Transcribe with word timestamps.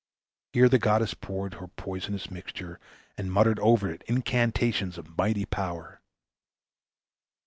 Here 0.53 0.67
the 0.67 0.79
goddess 0.79 1.13
poured 1.13 1.53
her 1.53 1.67
poisonous 1.67 2.31
mixture, 2.31 2.79
and 3.19 3.31
muttered 3.31 3.59
over 3.59 3.87
it 3.87 4.01
incantations 4.07 4.97
of 4.97 5.15
mighty 5.15 5.45
power. 5.45 6.01